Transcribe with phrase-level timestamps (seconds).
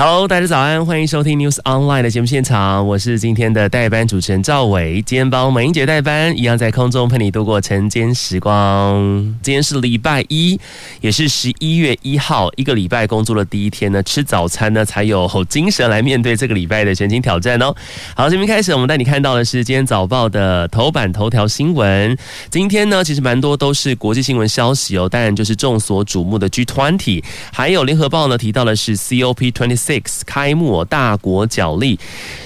[0.00, 8.96] Hello，大家早安，欢迎收听 News Online 的节目现场，我是今天的代班主持人赵伟，今天帮美英姐代班，一样在空中陪你度过晨间时光。
[9.42, 10.56] 今天是礼拜一，
[11.00, 17.74] 也是十一月一号，一个礼拜工作的第一天呢，吃早餐呢才有精神来面对这个礼拜的全新挑战哦。
[18.14, 22.16] 好，这边开始，我们带你看到的是今天早报的头版头条新闻。
[22.50, 29.87] 今天呢，其实蛮多都是国际新闻消息哦，当然就是众所瞩目的 G20，还有联合报呢提到的是 COP twenty。
[29.88, 31.98] Six 开幕，大国角力，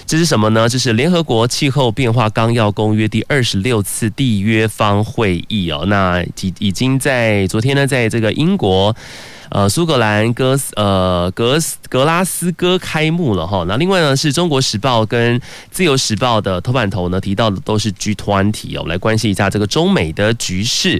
[0.06, 0.68] 这是什么呢？
[0.68, 5.84] 这是联合国气候变化纲要公约第二十六次缔约方会议哦。
[5.88, 8.94] 那已已经在昨天呢，在这个英国。
[9.54, 13.66] 呃，苏格兰哥斯呃格斯格拉斯哥开幕了哈。
[13.68, 15.38] 那另外呢，是中国时报跟
[15.70, 18.78] 自由时报的头版头呢提到的都是 G20 哦。
[18.78, 20.98] 我们来关心一下这个中美的局势。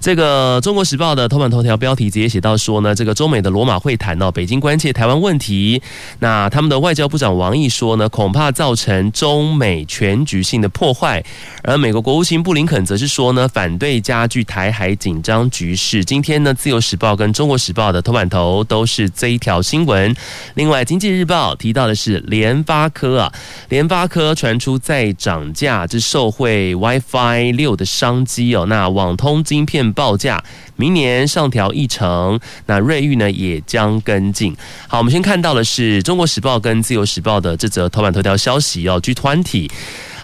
[0.00, 5.80] 这个中国时报的头版头条标题直接写到说呢，这个中美的罗马会谈哦，北京关切台湾问题。
[6.18, 11.24] 那他们的外交部长王毅说呢，恐怕造成中美全局性的破坏。
[11.62, 16.04] 而美国国务卿布林肯则是说呢，反对加剧台海紧张局势。
[16.04, 17.91] 今天呢，自由时报跟中国时报。
[17.92, 20.14] 的头版头都是这一条新闻。
[20.54, 23.32] 另外，《经济日报》提到的是联发科啊，
[23.68, 28.66] 联发科传出再涨价，这受惠 WiFi 六的商机哦。
[28.66, 30.42] 那网通晶片报价
[30.76, 34.56] 明年上调一成，那瑞昱呢也将跟进。
[34.88, 39.70] 好，我们先看到的是《中国时报》跟《自由时报》的这则头版头条消息哦，G20。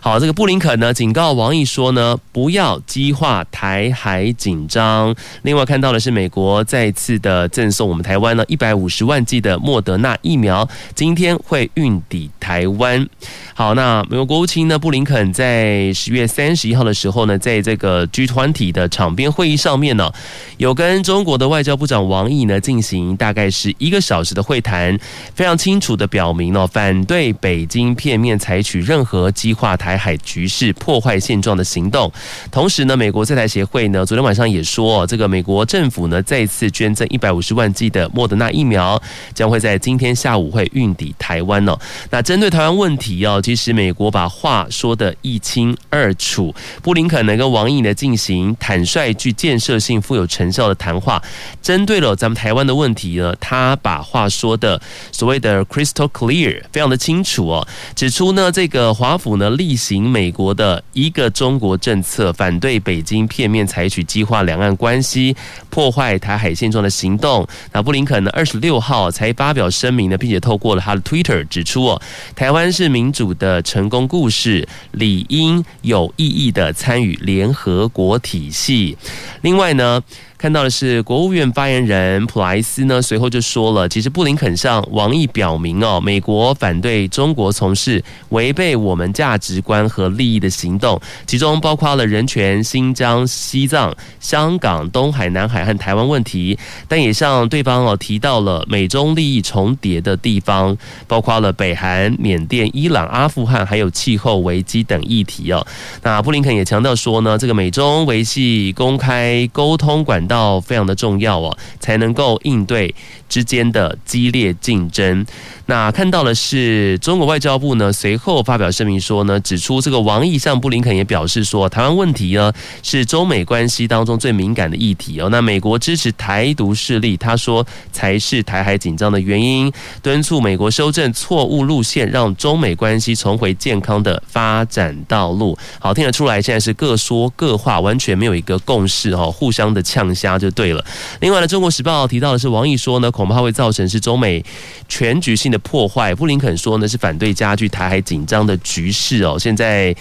[0.00, 5.12] 好，这个布林肯呢警告王毅说呢，不要激化台海紧张。
[5.42, 13.06] 另外看到的是美国再次的赠送我们台湾呢一百五十万剂的莫德纳疫苗，今天会运抵台湾。
[13.54, 20.12] 好，那美国国务卿呢布林肯在十月三十一号的时候呢，在这个 G20 的场边会议上面呢，
[20.58, 24.96] 有跟中国的外交部长王毅呢进行大概是一个小时的会谈，
[25.34, 29.87] 非常清楚的表明了反对北京片面采取任何激化台。
[29.88, 32.12] 台海局势破坏现状的行动，
[32.50, 39.00] 同时呢，美国在台协会呢，昨天晚上也说，这个美国政府呢再次捐赠一百五十万剂的莫德纳疫苗，
[39.32, 41.74] 将会在今天下午会运抵台湾哦。
[42.10, 51.22] 那针对台湾问题哦，其实美国把话说得一清二楚，布林肯呢跟王毅呢进行坦率、具建设性、富有成效的谈话，
[51.62, 54.78] 针对了咱们台湾的问题呢，他把话说的
[55.10, 57.66] 所谓的 crystal clear，非常的清楚哦，
[57.96, 59.77] 指出呢这个华府呢立。
[59.78, 65.36] 行美国的一个中国政策，反对北京片面采取激化两岸关系、
[65.70, 67.46] 破坏台海现状的行动。
[67.72, 72.02] 那布林肯呢，二十六号才发表声明呢，并且透过了他的 Twitter 指出哦，
[72.34, 78.98] 台湾是民主的成功故事，理应有意义的参与联合国体系。
[79.42, 80.02] 另外呢。
[80.38, 96.56] 看到的是国务院发言人普莱斯呢，随后就说了，其实布林肯向王毅表明哦，美国反对中国从事违背我们价值观和利益的行动，其中包括了人权、新疆、西藏、香港、东海、南海和台湾问题，
[96.86, 100.76] 但也向对方哦提到了美中利益重叠的地方，
[101.08, 105.66] 包括了北韩、缅甸、伊朗、阿富汗，还有气候危机等议题哦。
[106.04, 112.94] 那布林肯也强调说呢，这个美中维系公开沟通管到非常的重要哦，才能够应对
[113.28, 115.26] 之间的激烈竞争。
[115.70, 122.50] 那看到的是中国外交部呢，随后发表声明说呢，指出这个王毅向布林肯也表示说，台湾问题呢
[122.82, 125.28] 是中美关系当中最敏感的议题哦。
[125.28, 129.70] 那美国支持台独势力，他说才是台海紧张的原因，
[130.02, 135.54] 敦促美国修正错误路线，让中美关系重回健康的发展道路。
[135.78, 140.82] 好，听得出来，现在是各说各话，完全没有一个共识哈，互相的呛瞎就对了。
[141.20, 144.42] 另外呢，《中国时报》提到的是王毅说呢，恐怕会造成是中美
[144.88, 146.14] 全局性的破坏。
[146.14, 149.36] 布林肯说呢，是反对加剧台海紧张的局势哦。
[149.38, 149.94] 现在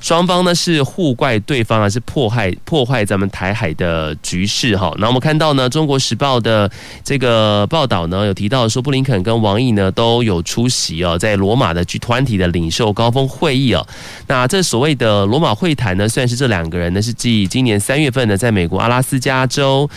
[0.00, 4.92] 双方呢是互怪对方，啊是破坏破坏咱们台海的局势哈？
[4.98, 6.68] 那我们看到呢，《中国时报》的
[7.04, 13.86] 这个报道呢，有提到说，布林肯跟王毅呢都有出席哦，在罗马的 G20 的领袖高峰会议哦。
[14.26, 19.88] 那这所谓的罗马会谈呢，算是这两个人呢是继今年三月份呢，在美国阿拉斯加州。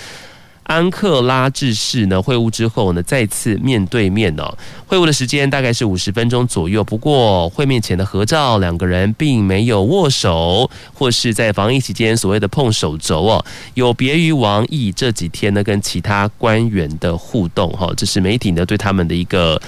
[0.65, 4.57] 安克拉治市呢会晤之后呢，再次面对面哦。
[4.85, 13.45] 会晤的时间大概是五十分钟左右，不过会面前的合照，两个人并没有握手，或是在防疫期间所谓的碰手肘哦，
[13.75, 19.61] 有别于王毅这几天呢跟其他官员的互动哈，这是媒体呢对他们的一个。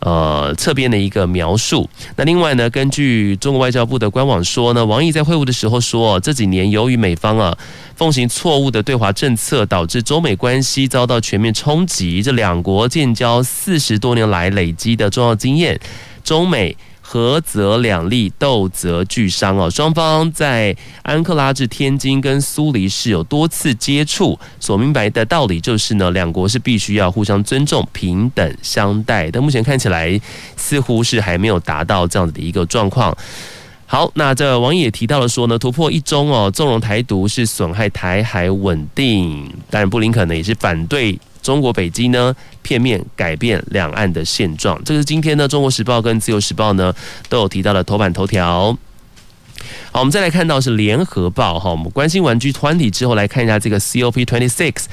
[0.00, 1.88] 呃，侧边的一个描述。
[2.16, 7.56] 那另外呢，根据中国外交部的官网说呢，王毅在会晤的时候说，这几年由于美方啊
[7.96, 12.22] 奉行错误的对华政策，导致中美关系遭到全面冲击。
[12.22, 15.80] 这两国建交四十多年来累积的重要经验，
[16.22, 16.76] 中美。
[17.08, 19.70] 合则两利，斗则俱伤哦。
[19.70, 29.30] 双方在安克拉治、天津跟苏黎世有多次接触，所明白的道理就是呢，两国是必须要互相尊重、平等相待。
[29.30, 30.20] 但目前看起来，
[30.56, 33.16] 似乎是还没有达到这样子的一个状况。
[33.86, 39.48] 好，那这王毅也提到了说呢，突破一中哦，纵容台独是损害台海稳定。
[39.70, 41.16] 当然，布林肯呢也是反对。
[41.46, 46.92] 中国北京呢，片面改变两岸的现状，这是今天呢《中国时报》跟《自由时报》呢
[47.28, 48.76] 都有提到的头版头条。
[49.92, 54.86] 好，我们再来看到是《联合报》哈，我们关心玩具团体之后，来看一下这个 COP Twenty Six。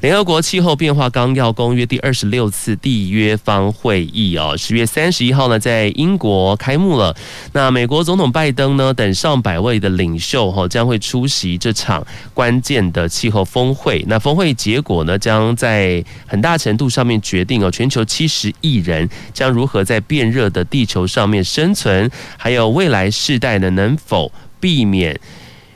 [0.00, 7.14] 联合国气候变化纲要公约第二十六次缔约方会议哦，十月三十一号呢，在英国开幕了。
[7.52, 14.02] 那美国总统拜登呢，等上百位的领袖哈，将会出席这场关键的气候峰会。
[14.08, 25.20] 那峰会结果呢，将在很大程度上面决定哦，全球七十亿人将如何在变热的地球上面生存，还有未来世代呢，能否避免。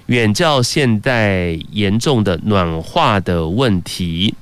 [0.07, 4.35] 远较现代严重的暖化的问题。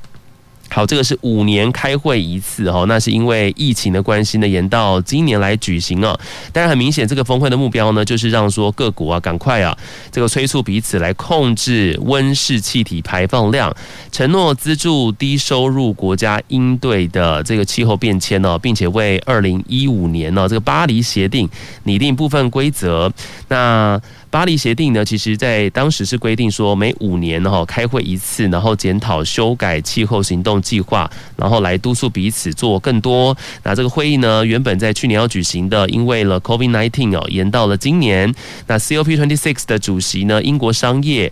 [0.75, 6.19] 好，这个是五年开会一次哦，那是因为疫情的关系呢，延到今年来举行啊。
[6.51, 9.77] 当然，很明显，这个峰会的目标呢，就是让说各国啊，赶快啊，
[10.11, 13.71] 这个催促彼此来控制温室气体排放量，
[14.11, 21.47] 承诺资助低收入国家应对的这个气候变迁呢，并且为二零一五年呢这个巴黎协定
[21.83, 23.13] 拟定部分规则。
[23.49, 24.01] 那
[24.33, 33.37] 巴黎协定呢，其实在当时是规定说每五年哈开会一次，然后检讨修改气候行动计划，然后来督促彼此做更多。
[33.63, 38.35] 那这个会议呢，原本在去年要举行的，因为了 COVID-19 哦，延到了今年。
[38.67, 41.31] 那 COP26 的主席呢，英国商业。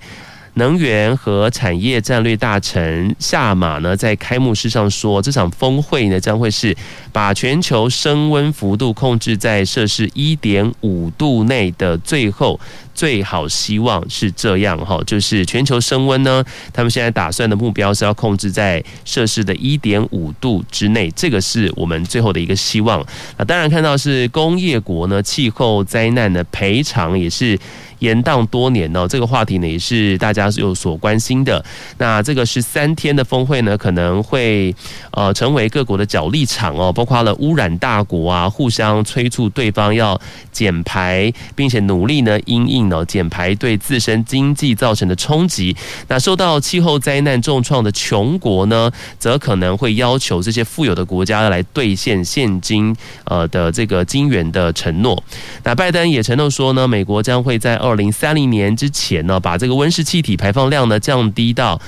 [0.55, 6.77] 能源和产业战略大臣夏马呢，在开幕式上说，这场峰会呢将会是
[7.13, 12.59] 把全球升温幅度控制在摄氏一点五度内的最后
[12.93, 23.05] 最好希望是这样哈，就是全球升温呢，他们现在打算的目标是要控制在摄氏的一点五度之内，这个是我们最后的一个希望。
[23.39, 27.59] 那当然看到是工业国呢，气候灾难的赔偿也是。
[28.01, 31.65] 延宕多年呢，这个话题呢也是大家有所关心的。
[31.97, 34.75] 那这个是三天的峰会呢，可能会
[35.13, 40.21] 呃成为各国的角力场哦，包括了污染大国啊，互相催促对方要
[40.51, 45.77] 减排，并且努力呢因应呢减排对自身经济造成的冲击。
[46.09, 52.95] 那受到气候灾难重创的穷国呢，则可能会要求这些富有的国家来兑现现金
[53.25, 55.23] 呃的这个金元的承诺。
[55.63, 61.81] 那拜登也承诺说呢，美国将会在二二零三零年之前呢，把这个温室气体排放量呢降低到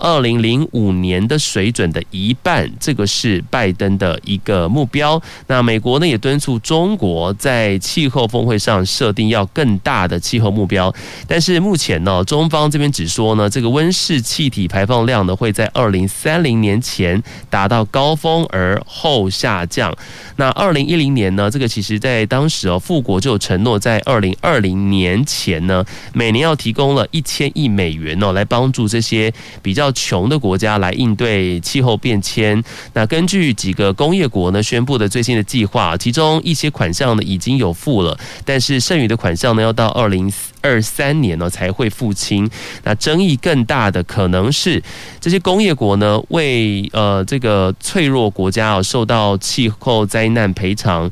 [0.00, 5.20] 二零零五年的水准的一半，这个是拜登的一个目标。
[5.46, 10.92] 那美国呢也敦促中国在气候峰会上设定要更大的气候目标。
[11.28, 19.94] 但是目前呢，中方这边只说呢，这个温室气体排放量呢会在二零三零年前达到高峰而后下降。
[20.36, 29.30] 那二零一零年呢，这个其实在当时哦，富国就承诺在二零二零年前呢，每年要提供了一千亿美元哦，来帮助这些
[29.60, 29.89] 比较。
[29.92, 32.62] 穷的国家来应对气候变迁。
[32.92, 42.48] 那根据几个工业国呢宣布的最新的计划，其中一些款项呢已经有付了，但是剩余的款项呢要到二零二三年呢才会付清。
[42.84, 44.82] 那争议更大的可能是
[45.20, 51.10] 这些工业国呢为呃这个脆弱国家啊受到气候灾难赔偿。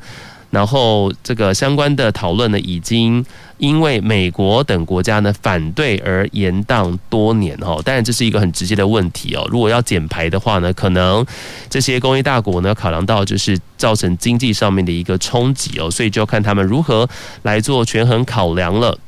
[0.50, 3.22] 然后，这个相关的讨论呢，已经
[3.58, 7.82] 因为美国等国家呢反对而延宕多年哦。
[7.84, 9.46] 当然，这是一个很直接的问题哦。
[9.50, 11.24] 如果要减排的话呢，可能
[11.68, 17.08] 这些工业大国呢考量到就是造成经济上面的一个冲击哦，所以就要看他们如何
[17.42, 18.98] 来做权衡考量了。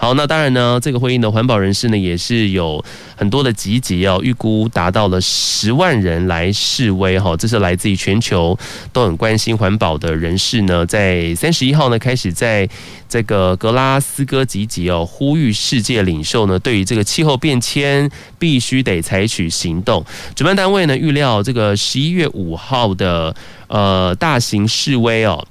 [0.00, 2.82] 好，那当然呢，这个会议呢环保人士呢也是有
[3.16, 8.58] 很多的集结哦，预估达到了十万人来示威哈，这是来自于全球
[8.94, 12.66] 都很关心环保的人士呢，在三十一号呢开始在
[13.10, 20.02] 这个格拉斯哥集结哦，呼吁世界领袖呢对于这个气候变迁必须得采取行动。
[20.34, 23.36] 主办单位呢预料这个十一月五号的
[23.68, 25.46] 呃大型示威哦。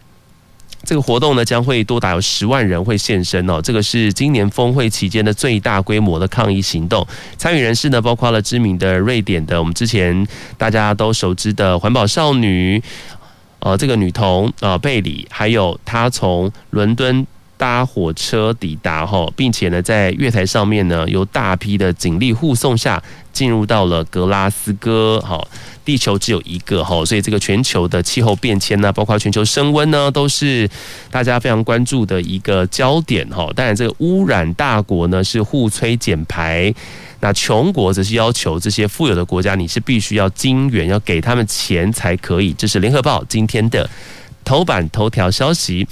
[0.89, 3.61] 这个活动呢，将会多达有十万人会现身哦。
[3.61, 7.05] 这个是今年峰会期间的最大规模的抗议行动。
[7.37, 10.27] 参与人士呢，包括了知名的瑞典的，我们之前
[10.57, 12.81] 大家都熟知的环保少女，
[13.59, 17.27] 呃，这个女童呃贝里，还有她从伦敦
[17.59, 25.45] 搭火车抵达哈，并且呢，在月台上面呢，由大批的警力护送下，进入到了格拉斯哥哈。
[25.83, 30.69] 地球只有一个哈，所以这个全球的气候变迁呢，包括全球升温呢，都是
[31.11, 33.51] 大家非常关注的一个焦点哈。
[33.53, 36.73] 当然，这个污染大国呢是互催减排，
[37.19, 42.53] 那穷国则是要求这些富有的国家，你是必须要金援，要给他们钱才可以。
[42.53, 43.89] 这是联合报今天的。
[44.43, 45.87] 头版头条消息，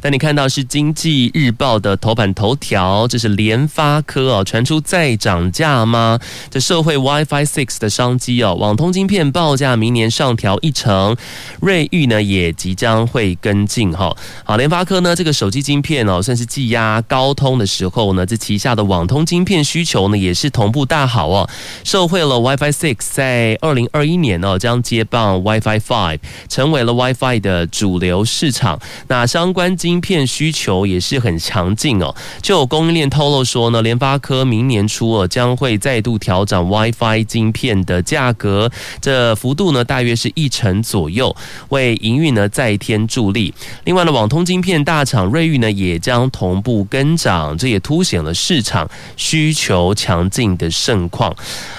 [0.00, 6.18] 但你看到是经济日报的头版头条，这是联发科哦，传出再涨价吗？
[6.50, 11.16] 这社会 WiFi Six 的商机哦，网通晶片报价明年上调一成，
[11.60, 14.16] 瑞昱呢也即将会跟进哈。
[14.44, 21.48] 好，联发科呢这个手机晶片哦，算是技压高通的时候呢，这旗下的网通晶片需求呢也是同步大好哦，
[21.84, 27.89] 受惠了 WiFi Six 在二零二一年哦将接棒 WiFi Five，成为了 WiFi 的主。
[27.90, 28.78] 主流市场，
[29.08, 32.14] 那相关晶片需求也是很强劲哦。
[32.40, 38.70] 就供应链透露说呢，联发科明年初哦将会再度调整 WiFi 晶片的价格，
[39.00, 41.34] 这幅度呢大约是一成左右，
[41.70, 43.52] 为营运呢再添助力。
[43.82, 51.34] 另外呢，网通晶片大厂瑞昱呢也将同步跟涨，这也凸显了市场需求强劲的盛况。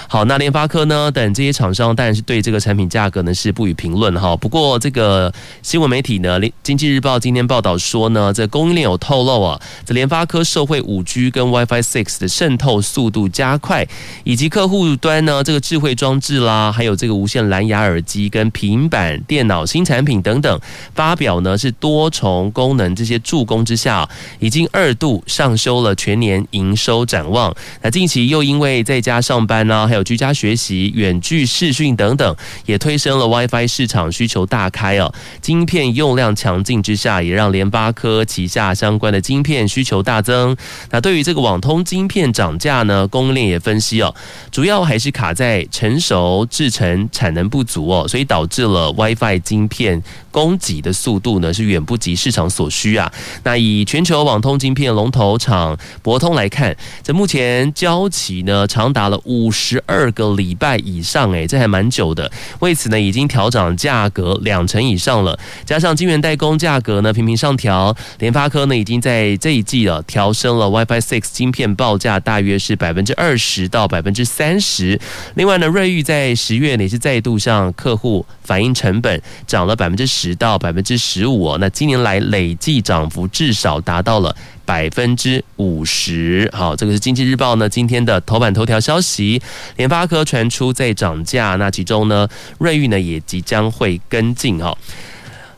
[0.08, 4.36] 好，那联发科呢等这些厂商当然是对这个产品价格呢是不予评论哈。
[4.36, 13.86] 不过这个新闻媒体呢，《经济日报》今天报道说呢，这供应链有透露啊，这联发科社会五 G 跟 WiFi Six 的渗透速度加快，
[14.24, 20.60] 以及客户端呢这个智慧装置啦，还有这个无线蓝牙耳机跟平板电脑新产品等等，
[20.94, 24.08] 发表呢是多重功能这些助攻之下，
[24.40, 27.54] 已经二度上修了全年营收展望。
[27.80, 35.12] 那近期又因为在家上班呢，还有居家学习、远距视讯等等，也推升了 WiFi 市场需求大开哦。
[35.40, 40.56] 晶片用量强劲之下，也让联发科旗下相关的晶片需求大增。
[40.90, 44.14] 那对于这个网通晶片涨价呢，供应链也分析哦，
[44.52, 53.12] 主要还是卡在成熟制程产能不足哦，所以导致了 WiFi 晶片供给的速度呢是远不及市场所需啊。
[53.42, 60.12] 那以全球网通晶片龙头厂博通来看，这目前交期呢长达了五十二。
[60.12, 62.30] 个礼拜以上，诶，这还蛮久的。
[62.60, 65.38] 为此呢，已经调涨价格两成以上了。
[65.64, 74.98] 加上晶圆代工价格呢频频上调，联发科呢已经在这一季了调升了 WiFi Six 晶片报价，大约是百分之二十到百分之三十。
[75.34, 81.58] 另外呢，瑞昱在十月呢也是再度向客户反映成本涨了百分之十到百分之十五。
[81.58, 84.34] 那今年来累计涨幅至少达到了。
[84.64, 89.42] 百分之五十，好，这个是经济日报呢今天的头版头条消息。
[89.76, 94.74] 联发科传出在涨价，那其中呢，瑞昱呢也即将会跟进哈。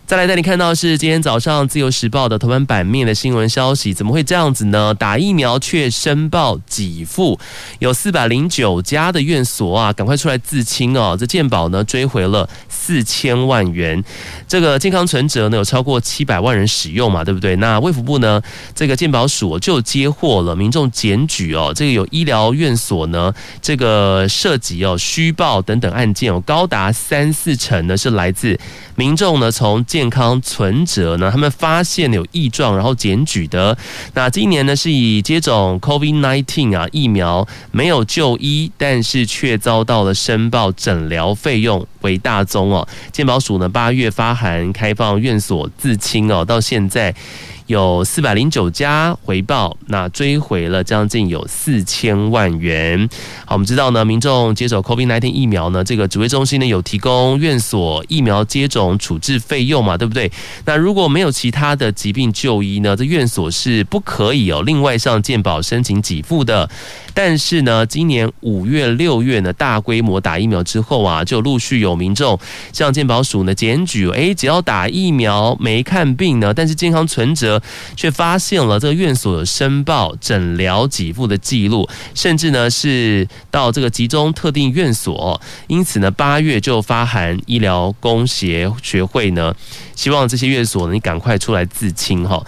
[0.06, 4.92] 再来带你看到是今天早上自由时报的头版版面的新闻消息，怎么会这样子呢？
[4.92, 7.40] 打疫苗却申报给付，
[7.78, 11.16] 有四百零九家的院所啊，赶快出来自清哦！
[11.18, 12.46] 这健保呢追回了
[12.84, 14.04] 四千万元，
[14.46, 17.56] 这个健康存折呢有超过七百万人使用嘛，对不对？
[17.56, 18.42] 那卫福部呢
[18.74, 28.60] 这个健保署就接获了民众检举哦，这个有医疗院所呢这个涉及哦虚报等等案件哦，高达三四成呢是来自
[28.96, 33.76] 民众呢从健康存折呢，他们发现有异状，然后检举的。
[34.12, 42.86] 那今年呢，是以接种 COVID-19 啊疫苗没有就医，但是却遭到了申报诊疗费用为大宗哦。
[43.12, 47.14] 健保署呢，八月发函开放院所自清哦，到现在。
[47.66, 53.09] 有四百零九家回报，那追回了将近有四千万元。
[53.47, 60.30] 好，我们知道呢，民众接种 COVID-19 疫苗呢，这个指挥中心呢有提供院所疫苗接种处置费用嘛，对不对？
[60.66, 66.68] 那如果没有其他的疾病就医呢，这院所是不可以哦，另外向健保申请给付的。
[67.14, 72.38] 但是呢，今年五月、六月呢，大规模打疫苗之后啊，就陆续有民众
[72.75, 77.53] 向健保署呢检举，诶，只要打疫苗没看病呢，但是健康存折。
[77.96, 89.54] 却发现了这个院所有申报诊疗给付的记录，甚至呢是到这个集中特定院所，因此呢八月就发函医疗工协学会呢，
[89.94, 92.44] 希望这些院所呢你赶快出来自清哈。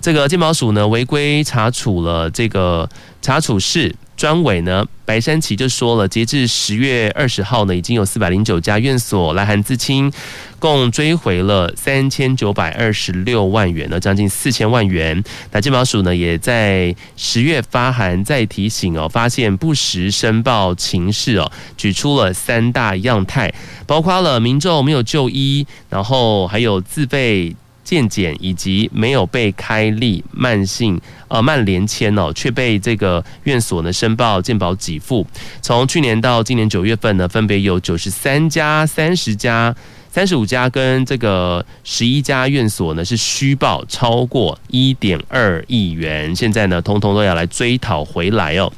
[0.00, 2.88] 这个健保署呢违规查处了这个
[3.20, 3.94] 查处室。
[4.20, 10.12] 专委呢，白山奇就说了，截至十月二十号呢，已经有四百零九家院所来函自清，
[10.58, 15.24] 共追回了三千九百二十六万元呢，将近四千万元。
[15.52, 23.50] 那健保署呢，也在十月发函再提醒哦，发现不实申报情事哦，举出了三大样态，
[23.86, 27.56] 包括了民众没有就医，然后还有自费。
[27.90, 35.26] 健检以及没有被开立慢性呃慢连签哦，却被这个院所呢申报健保给付。
[35.60, 39.74] 从去年到今年九月份呢，分别有九十三家、三十家、
[40.08, 48.72] 三十五家跟这个十一家院所呢是虚报超过一点二亿元，现在呢通通都要来追讨回来哦。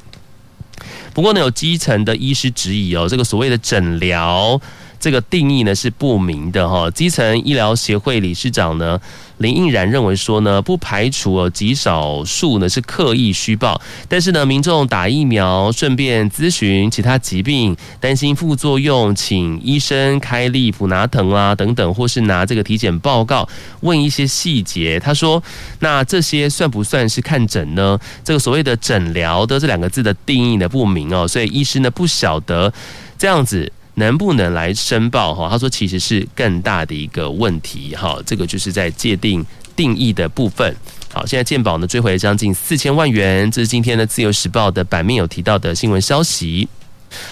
[1.13, 4.59] 不过呢，有基层的医师质疑哦，这个所谓的诊疗。
[5.03, 8.97] 这个定义呢是不明的哈，基层医疗协会理事长呢
[9.39, 23.45] 林应然认为说呢，不排除哦极少数呢是刻意虚报，但是呢民众打疫苗顺便咨询其他疾病，担心副作用，请医生开立普拿疼啊等等，或是拿这个体检报告
[23.81, 24.97] 问一些细节。
[25.01, 25.43] 他说，
[25.79, 27.99] 那这些算不算是看诊呢？
[28.23, 32.73] 这个所谓的诊疗的这两个字的定义呢不明哦，所以医师呢不晓得
[33.17, 33.69] 这样子。
[33.95, 35.33] 能不能来申报？
[35.33, 37.95] 哈，他说其实是更大的一个问题。
[37.95, 39.45] 哈，这个就是在界定
[39.75, 40.75] 定义的部分。
[41.13, 46.67] 好，现在鉴宝呢追回将近四千万元，这是今天的自由时报的版面有提到的新闻消息。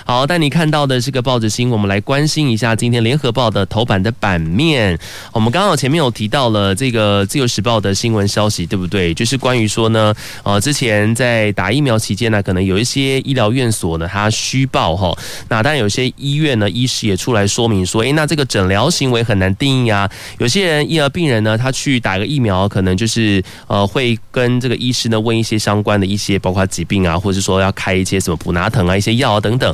[0.05, 4.97] 好，带你看到的是个报纸新闻，我们来关心一下今天联合报的头版的版面。
[5.31, 9.13] 我们刚好前面有提到了这个自由时报的新闻消息，对不对？
[9.13, 15.15] 就是关于说呢，呃，之前在打疫苗期间呢，可能有一些医疗院所呢，它虚报哈。
[15.49, 20.09] 那当然有些医院呢，医师也出来说明说，诶，那这个诊疗行为很难定义啊。
[20.37, 29.70] 有些人医疗病人呢，他去打个疫苗，可能就是呃，会跟这个医师呢问一些相关的一些，包括疾病啊，或者说要开一些什么普拿疼啊，一些药啊等等。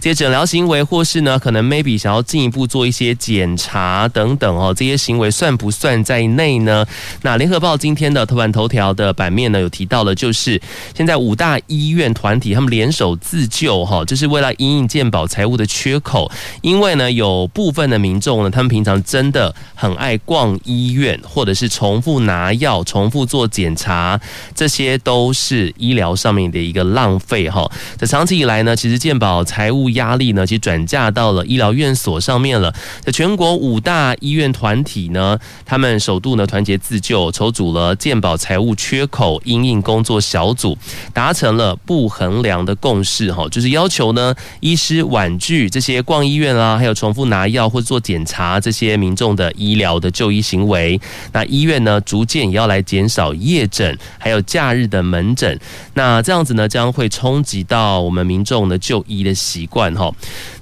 [0.00, 6.86] 这些诊疗行为，或是呢，可能 maybe 想要进一步做一些检查等等哦，这些行为算不算在内呢？
[7.22, 10.60] 那联合报今天的头版头条的版面呢，有提到了，就是
[10.96, 16.30] 现在五大医院团体他们联手自救哈，就是为了因应健保财务的缺口，
[16.62, 24.18] 因为呢，有部分的民众呢，他们平常真的很爱逛医院，或者是重复拿药、重复做检查，
[24.54, 27.70] 这些都是医疗上面的一个浪费哈。
[27.98, 32.74] 这长期以来呢，其实健保财务压力呢，其实转嫁到了医疗院所上面了。
[33.00, 40.76] 在全国五大医院团体呢，他们首度呢团结自救，筹组了健保财务缺口因应工作小组，
[41.12, 43.32] 达成了不衡量的共识。
[43.32, 51.00] 哈，就是要求呢，医师婉拒这些逛医院啊，还有重复拿药或者做检查这些民众的医疗的就医行为。
[51.32, 55.58] 那医院呢，逐渐也要来减少夜诊，还有假日的门诊。
[55.94, 60.12] 那这样子呢，将会冲击到我们民众的就医的习惯哈，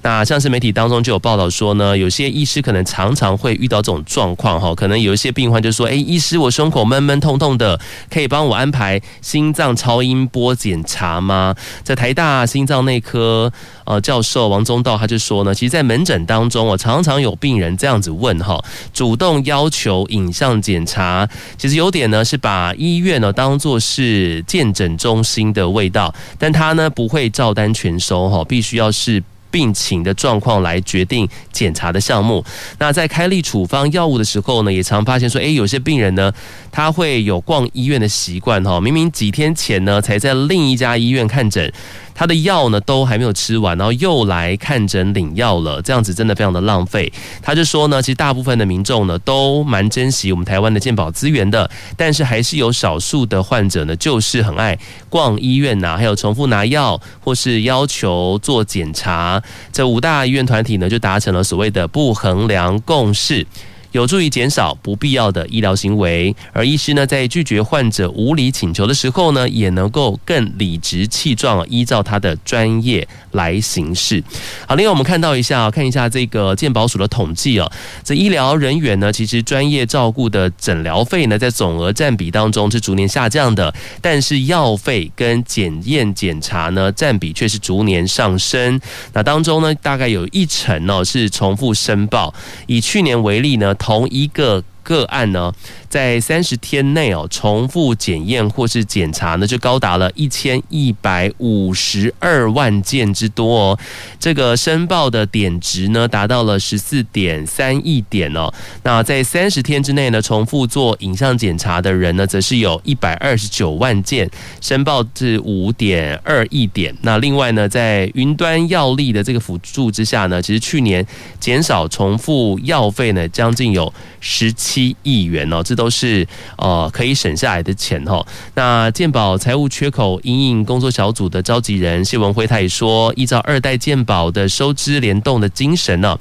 [0.01, 7.79] 那像是媒体当中就有报道说呢，有些医师可能常常会遇到这种状况哈，可能有一些病患就说，哎，医师，我胸口闷闷痛痛的，
[8.09, 11.55] 可以帮我安排心脏超音波检查吗？
[11.83, 13.51] 在台大心脏内科
[13.89, 28.45] 呃教授王宗道他就说呢，其实，在门诊当中，我常常有病人这样子问哈，主动要求影像检查，其实有点呢是把医院呢当做是健诊中心的味道，但他呢不会照单全收哈。
[28.47, 32.45] 必须要是病情的状况来决定检查的项目。
[32.77, 36.31] 那在开立处方药物的时候呢，也常发现说，诶，有些病人呢，
[36.71, 38.79] 他会有逛医院的习惯哈。
[38.79, 41.73] 明明几天前呢，才在另一家医院看诊。
[42.19, 47.09] 他的药呢都还没有吃完，然后又来看诊领药了，这样子真的非常的浪费。
[47.41, 54.77] 他就说呢，其实大部分的民众呢都蛮珍惜我们台湾的健保资源的，但是还是有少数的患者呢，就是很爱
[55.07, 59.41] 逛医院呐、还有重复拿药或是要求做检查。
[59.71, 63.47] 这五大医院团体呢就达成了所谓的不衡量共识。
[63.91, 74.23] 有助于减少不必要的医疗行为，而医师呢，在拒绝患者无理请求的时候呢，也能够更理直气壮，依照他的专业来行事。
[74.67, 77.71] 好，另外我们看到一下，看一下这个健保署的统计哦，
[78.03, 88.79] 这医疗人员呢，其实专业照顾的诊疗费呢，在总额占比当中是逐年下降的，但是药费跟检验检查呢，占比却是逐年上升。
[89.13, 92.31] 那当中呢，大概有一成哦是重复申报。
[92.67, 93.75] 以去年为例呢。
[93.79, 95.53] 同一个个案呢，
[95.87, 103.79] 在三十天内哦，重复检验或是检查呢，就高达了一千一百五十二万件之多哦。
[104.19, 108.51] 这个申报的点值呢，达到了十四点三亿点哦。
[108.81, 114.27] 那在三十天之内呢，重复做影像检查的人呢，则是有一百二十九万件，
[114.59, 116.95] 申报至五点二亿点。
[117.03, 121.05] 那另外呢，在云端药力的这个辅助之下呢，其实去年
[121.39, 128.25] 减少重复药费呢，将近有十七亿元哦，这都是呃可以省下来的钱哈。
[128.55, 136.17] 那健保财务缺口因应工作小组的召集人谢文辉他也说，依照二代健保的收支联动的精神呢。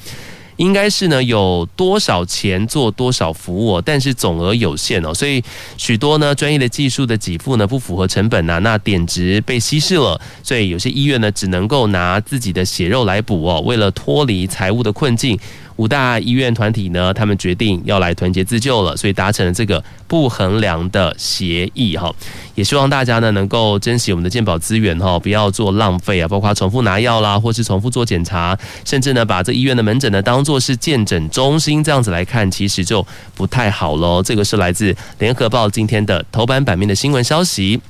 [0.58, 5.40] 应该是呢，有多少钱做多少服务，但是总额有限哦，所以
[5.76, 15.38] 许多呢专业的技术的给付呢不符合成本呐，那点值被稀释了，所以有些医院呢只能够拿自己的血肉来补哦，为了脱离财务的困境。
[15.78, 22.12] 五大医院团体呢，他们决定要来团结自救了，所以达成了这个不衡量的协议哈。
[22.56, 34.20] 也希望大家呢能够珍惜我们的健保资源哈，不要做浪费啊，包括重复拿药啦，或是重复做检查，甚至呢把这医院的门诊呢当做是健诊中心这样子来看，其实就不太好喽。
[34.20, 37.80] 这个是来自联合报今天的头版版面的新闻消息。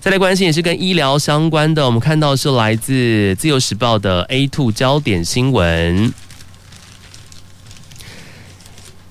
[0.00, 6.10] 再来关心也是跟医疗相关的，我们看到是来自自由时报的 A Two 焦点新闻。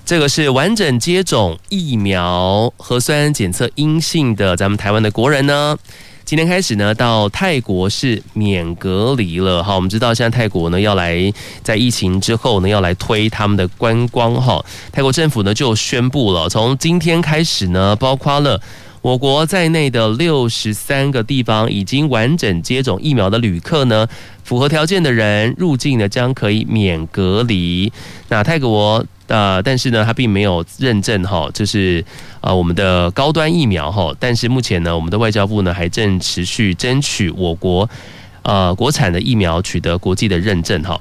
[0.08, 5.76] 这个是完整接种疫苗、核酸检测阴性的咱们台湾的国人呢，
[6.24, 9.62] 今天开始呢到泰国是免隔离了。
[9.62, 11.30] 好，我们知道现在泰国呢要来
[11.62, 18.58] 在疫情之后呢要来推他们的观光哈，泰国政府呢就宣布了，从今天开始呢，包括了
[19.02, 24.08] 我国在内的六十三个地方已经完整接种疫苗的旅客呢，
[24.42, 27.92] 符合条件的人入境呢将可以免隔离。
[28.30, 29.04] 那泰国。
[29.28, 32.04] 呃，但是呢，它并没有认证哈，就是
[32.40, 34.12] 呃我们的高端疫苗哈。
[34.18, 37.88] 但是目前呢，我们的外交部呢还正持续争取我国
[38.42, 41.00] 呃国产的疫苗取得国际的认证哈。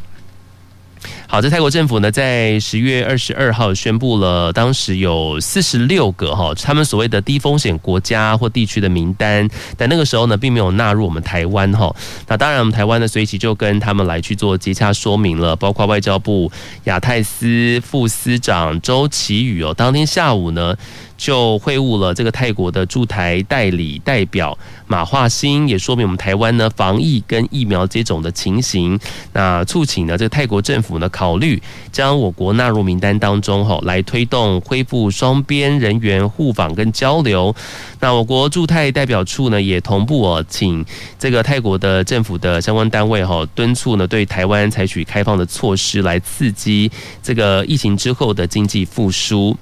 [1.29, 11.93] 好，在泰国政府呢，在十月二十二号宣布了，当时有四十六个哈，他们所谓的低风险国家或地区的名单，但那个时候呢，并没有纳入我们台湾哈。
[12.29, 16.49] 那当然，我们台湾呢，随即就跟他们来去做接洽说明了，包括外交部
[16.85, 20.77] 亚太司副司长周启宇哦，当天下午呢。
[21.17, 28.97] 就会晤了这个泰国的驻台代理代表马化兴，也说明我们台湾呢防疫跟疫苗接种的情形。
[29.33, 37.53] 那促请呢这个泰国政府呢考虑将我国纳入名单当中，哈，来推动恢复双边人员互访跟交流。
[37.99, 40.85] 那我国驻泰代表处呢也同步哦，请
[41.17, 46.91] 这个泰国的政府的相关单位哈敦促呢对台湾采取开放的措施，来刺激
[47.23, 49.57] 这个疫情之后的经济复苏。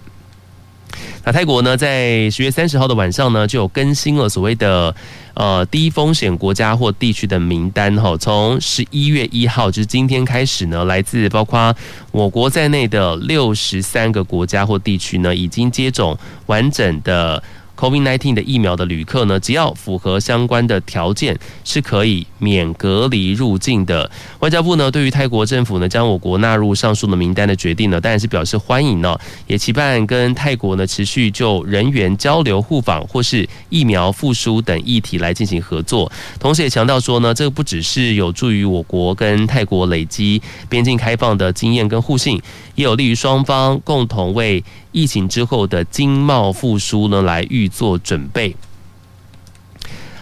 [1.23, 4.95] 那泰国呢，在十月三十号的晚上呢，就有更新了所谓的
[5.33, 8.15] 呃低风险国家或地区的名单哈。
[8.17, 11.75] 从十一月一号，就是今天开始呢，来自包括
[12.11, 17.41] 我国在内的六十三个国家或地区呢，已经接种完整的。
[17.77, 24.11] COVID-19 的疫苗的旅客呢，只要符合相关的条件，是可以免隔离入境的。
[24.41, 36.11] 外交部呢，对于泰国政府呢将我国纳入上述的名单的决定呢，当然是表示欢迎呢，也期盼跟泰国呢持续就人员交流互访或是疫苗复苏等议题来进行合作。
[36.39, 42.39] 同时也强调说呢，这个不只是有助于我国跟泰国累积边境开放的经验跟互信，
[42.75, 44.63] 也有利于双方共同为。
[44.91, 48.55] 疫情之后的经贸复苏呢，来预做准备。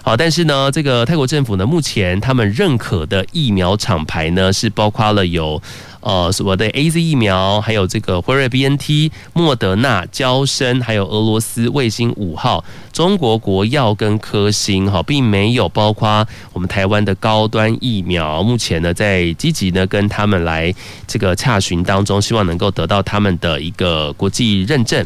[0.05, 5.61] 好，但是呢，这个泰国政府呢，目前他们认可的疫苗厂牌呢，是包括了有。
[6.01, 12.61] 呃，所谓的 AZ 疫苗，还有这个辉瑞 BNT、莫德纳、娇生，还有俄罗斯卫星五号、
[12.91, 18.43] 中国国药跟科兴，哈，并没有包括我们台湾的高端疫苗。
[18.43, 20.75] 目前呢，在积极呢跟他们来
[21.07, 25.05] 这个洽询当中，希望能够得到他们的一个国际认证。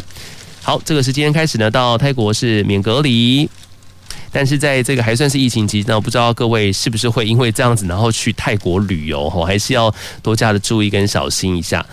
[0.63, 3.47] 好，这个是今天开始呢，到泰国是免隔离。
[4.31, 11.85] 但是在这个还算是疫情期间，不知道各位是不是会因为这样子，然后去泰国旅游，还是要多加的注意跟小心一下。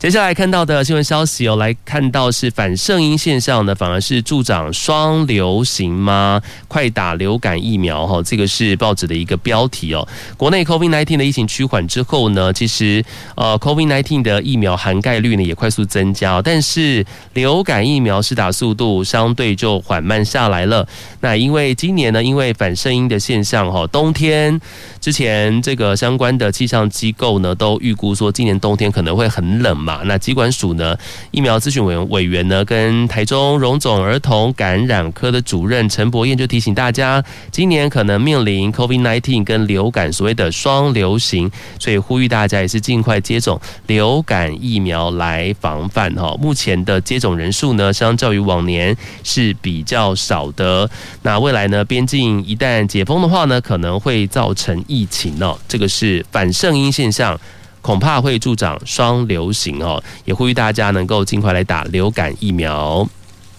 [0.00, 6.40] 接下来看到的新闻消息哦，来看到是反圣婴现象呢，反而是助长双流行吗？
[6.68, 10.08] 快打流感疫苗哈，这个是报纸的一个标题哦。
[10.38, 20.88] 国内 COVID-19 的疫情趋缓之后呢，其实呃 COVID-19 的疫苗涵盖率呢也快速增加，但是流感疫苗施打速度相对就缓慢下来了。
[21.20, 24.58] 那因为今年呢，因为反圣婴的现象哈，冬天
[24.98, 29.89] 之前这个相关的气象机构呢都预估说，今年冬天可能会很冷嘛。
[29.90, 30.02] 嘛。
[30.04, 30.96] 那疾管署呢，
[31.30, 46.36] 疫苗咨询委员委员呢，跟台中荣总儿童感染科的主任陈柏彦就提醒大家，今年可能面临 COVID-19 跟流感所谓的双流行，所以呼吁大家也是尽快接种流感疫苗来防范哈。
[46.40, 50.88] 目前的接种人数呢，相较于往年是比较少的。
[51.22, 57.38] 那未来呢，边境一旦解封的话呢，可能会造成疫情哦，这个是反圣婴现象，
[57.82, 63.08] 恐怕会助长双流行哦，也呼吁大家能够尽快来打流感疫苗。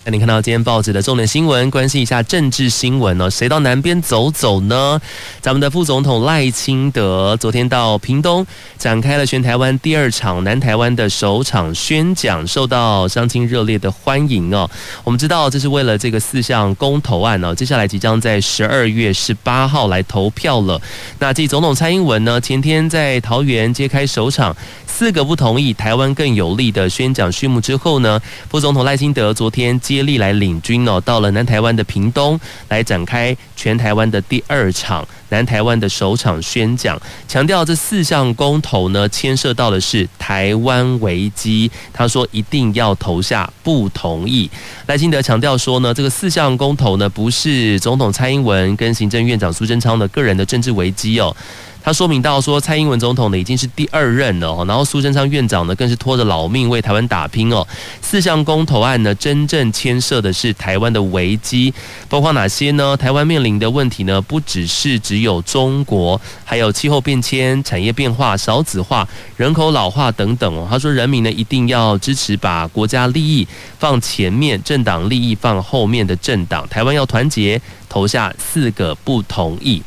[0.04, 3.30] 那你看到今天报纸的重点新闻，关心一下政治新闻哦。
[3.30, 5.00] 谁到南边走走呢？
[5.42, 8.44] 咱们的副总统赖清德昨天到屏东
[8.80, 14.68] 展开了全台湾第二场南台湾的首场宣讲，受到乡亲热烈的欢迎哦。
[15.04, 20.82] 我们知道这是为了这个四项公投案哦，接下来即将在十二月十八号来投票了。
[21.20, 29.80] 那继总统蔡英文呢，前天在桃园揭开首场四个不同意台湾更有利的宣讲序幕之后呢，副总统赖清德昨天。
[29.94, 41.70] 接力来领军哦，到了南台湾的屏东来展开全台湾的第二场南台湾的首场宣讲，强调这四项公投呢，牵涉到的是台湾危机。
[41.94, 44.50] 他说一定要投下不同意。
[44.88, 51.36] 赖清德强调说呢，这个四项公投呢，不是总统蔡英文跟行政院长苏贞昌的个人的政治危机哦。
[51.84, 57.66] 他说明到说，蔡英文总统呢已经是第二任了，然后苏贞昌院长呢更是拖着老命为台湾打拼哦。
[58.02, 61.74] 四项公投案呢，真正牵涉的是台湾的危机，
[62.08, 62.96] 包括哪些呢？
[62.96, 70.68] 台湾面临的问题呢，不只是只有中国，还有气候变迁、产业变化、少子化、人口老化等等哦。
[70.70, 73.48] 他说，人民呢一定要支持把国家利益
[73.80, 79.82] 放前面，政党利益放后面的政党，台湾要团结，投下四个不同意。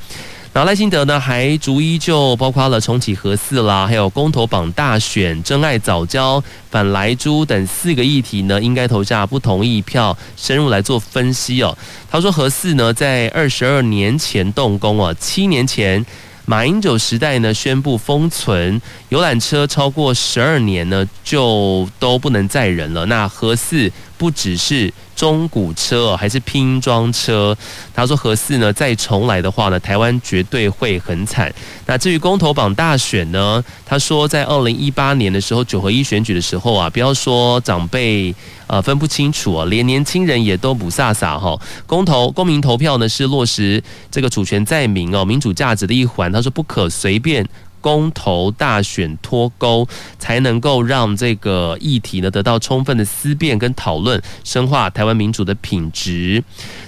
[0.55, 6.41] 然后赖清德呢，还逐一就包括了重启核四啦，还有公投榜大选、真爱早教、
[6.71, 11.77] 反莱猪等四个议题呢，应该投下不同意票，深入来做分析哦。
[12.09, 16.07] 他说核四呢，在二十二年前动工哦，七年前
[16.47, 23.05] 马英九时代呢宣布封存游览车，超过十二年呢就都不能载人了。
[23.07, 24.93] 那核四不只是。
[25.15, 27.57] 中古车还是拼装车？
[27.95, 31.53] 他说核四呢，再重来的话呢，台湾绝对会很惨。
[31.87, 33.63] 那至于公投绑大选呢？
[33.87, 38.35] 他说在二零一八年的时候，九合一选举的时候啊，不要说长辈
[38.67, 41.59] 呃分不清楚啊，连年轻人也都不飒飒哈。
[41.87, 46.31] 公投公民投票呢，是落实这个主权在民哦，民主价值的一环。
[46.33, 47.47] 他说不可随便。
[47.85, 49.87] 公投大选脱钩，
[50.19, 56.43] 才能够让这个议题呢得到充分的思辨跟讨论，深化台湾民主的品质。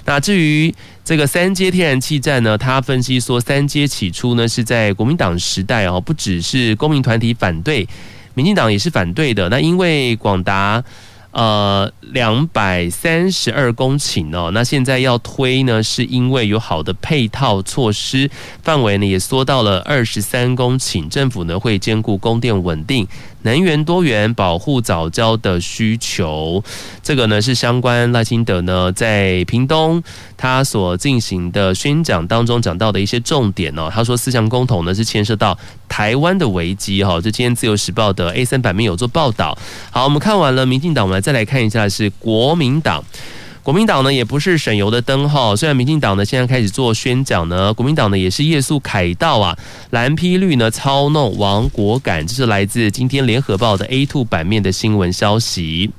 [0.05, 0.73] 那至于
[1.05, 7.87] 这个三阶天然气站呢，他分析说，三阶起初呢是在国民党时代哦，不只是公民团体反对，
[8.33, 9.47] 民进党也是反对的。
[9.49, 10.83] 那因为广达。
[11.31, 18.29] 呃，两百三十二公顷哦，那现在要推呢，是因为有好的配套措施，
[18.63, 23.07] 范围呢也缩到了二十三公顷，政府呢会兼顾供电稳定。
[23.43, 26.61] 能源多元，保护早教的需求，
[27.03, 30.03] 这个呢是相关赖清德呢在屏东
[30.35, 33.89] 他所进行的宣讲当中讲到的一些重点哦。
[33.93, 35.57] 他说四项公投呢是牵涉到
[35.87, 37.19] 台湾的危机哈。
[37.21, 39.57] 这今天自由时报的 A 三版面有做报道。
[39.91, 43.03] 好，我们看完了民进党，我们再来看一下是国民党。
[43.63, 49.57] 国民党呢也不是省油的灯哈，虽然民进党呢现在开始做宣讲呢，国民党呢也是夜宿凯道啊，
[49.89, 55.91] 蓝批绿呢操弄亡国感，这是来自今天联合报的 A two 版面的新闻消息。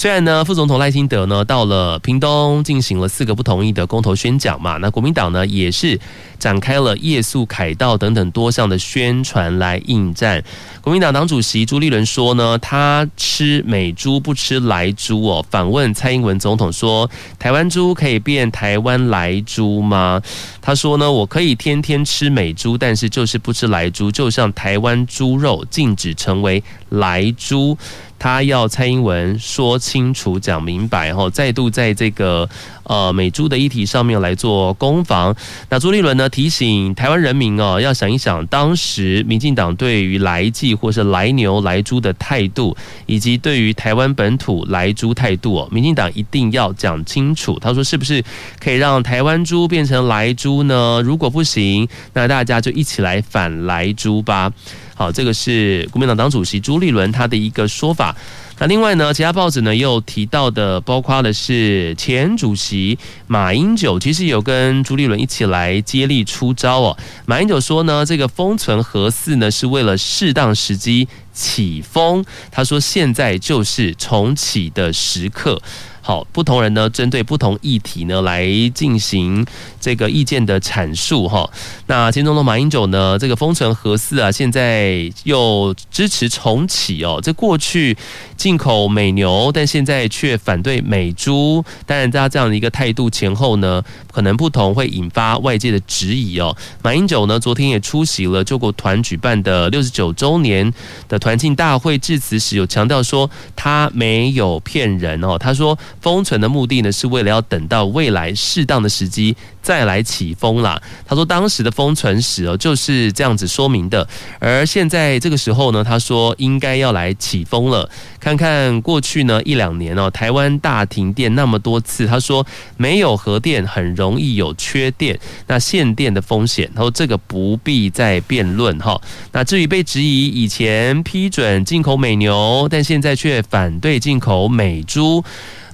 [0.00, 6.00] 虽然呢，副总统赖清德呢到了屏东进行了四个不同意的公投宣讲嘛，那国民党呢也是
[6.38, 10.42] 展开了夜宿凯道等等多项的宣传来应战。
[10.80, 15.44] 国民党党主席朱立伦说呢，他吃美猪不吃莱猪哦。
[15.50, 20.22] 反问蔡英文总统说，台湾猪可以变台湾莱猪吗？
[20.62, 27.76] 他说呢，我可以天天吃美猪，但是就是不吃莱猪，就像台湾猪肉禁止成为莱猪。
[28.20, 32.46] 他要蔡英文说清楚、讲明白，然后再度在这个
[32.82, 35.34] 呃美猪的议题上面来做攻防。
[35.70, 47.58] 那朱立伦呢提醒台湾人民哦，要想一想当时民进党对于莱剂或是莱牛、莱猪的态度，以及对于台湾本土莱猪态度哦，民进党一定要讲清楚。
[47.58, 48.22] 他说是不是
[48.62, 51.00] 可以让台湾猪变成莱猪呢？
[51.02, 54.52] 如果不行，那大家就一起来反莱猪吧。
[55.00, 58.14] 好，这个是国民党党主席朱立伦他的一个说法。
[58.58, 66.98] 那另外呢，其他报纸呢又提到的，包括的是前主席马英九，其实有跟朱立伦一起来接力出招哦。
[67.24, 75.62] 马英九说呢，这个封存核四呢是为了适当时机起风，他说现在就是重启的时刻。
[76.10, 78.44] 好，不同人呢，针对不同议题呢，来
[78.74, 79.46] 进行
[79.80, 81.48] 这个意见的阐述哈。
[81.86, 87.20] 那前总统马英九呢，这个封存核四啊，现在又支持重启哦。
[87.22, 87.96] 这过去
[88.36, 91.64] 进口美牛，但现在却反对美猪。
[91.86, 96.56] 当然，大家这样的一个态度前后呢，可能不同，会引发外界的质疑哦。
[96.82, 100.74] 马英九呢，昨天也出席了救国团举办的六十九周年
[101.06, 105.38] 的团庆大会，致辞时有强调说，他没有骗人哦。
[105.38, 105.78] 他说。
[106.00, 110.80] 封存的目的呢，是为了要等到未来适当的时机再来起封啦。
[111.06, 114.06] 他说当时的封存史哦，就是这样子说明的。
[114.38, 117.88] 而现在这个时候呢，他说应该要来起封了。
[118.18, 129.00] 看看过去呢一两年哦，台湾大停电那么多次，他说没有核电很容易有缺电，那限电的风险，他说这个不必再辩论哈。
[129.32, 135.24] 那至于被质疑以前批准进口美牛，但现在却反对进口美猪。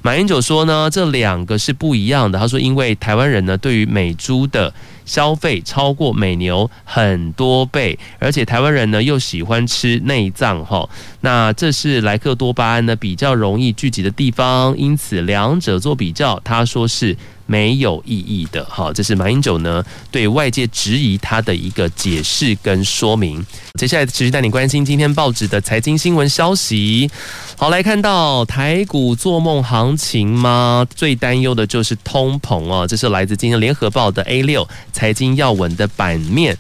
[0.07, 2.39] 马英九说呢，这两个是不一样的。
[2.39, 4.73] 他说，因为台湾人呢，对于美猪的
[5.05, 10.89] 消费超过美牛很多倍，而且台湾人呢又喜欢吃内脏哈，
[11.23, 17.17] 那这是莱克多巴胺呢比较容易聚集的地方，因此两者做比较，他说是。
[17.47, 23.45] 没有意义的，好，这是马英九呢对外界质疑他的一个解释跟说明。
[23.79, 27.11] 接下来持续带你关心今天报纸的财经新闻消息。
[27.57, 30.87] 好，来看到台股做梦行情吗？
[30.95, 36.57] 最担忧的就是通膨哦，这是来自今天联合报的 A 六财经要闻的版面。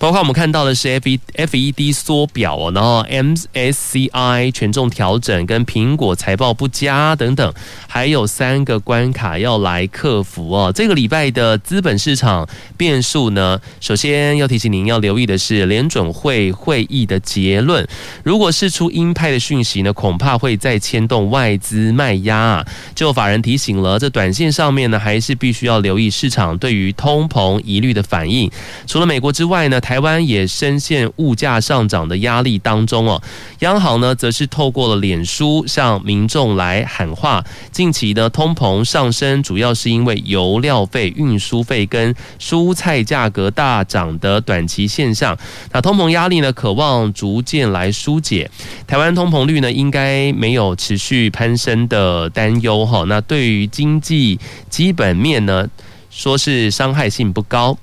[0.00, 7.52] 包括我们看到的是 F E F E D 缩表哦，然后 M S C I 权重调整跟苹果财报不佳等等，
[7.86, 10.72] 还有三个关卡要来克服哦。
[10.74, 17.86] 这个礼拜的资本市场变数呢，首先要提醒您要留意的是联准会会议的结论，
[18.24, 22.66] 如果是出鹰派的讯息呢，恐怕会再牵动外资卖压啊。
[22.94, 28.50] 就法人提醒了，这短线上面呢，还是必须要留意市场对于通膨疑虑的反应。
[28.86, 33.20] 除了美国之外呢，台湾也深陷物价上涨的压力当中哦，
[33.58, 45.36] 央行呢则是透过了脸书向民众来喊话，近期呢通膨上升主要是因为油料费、运输费跟蔬菜价格大涨的短期现象，
[45.72, 48.48] 那通膨压力呢可望逐渐来疏解，
[48.86, 55.68] 台湾通膨率呢应该没有持续攀升的担忧哈，那对于经济基本面呢
[56.10, 57.76] 说是伤害性不高。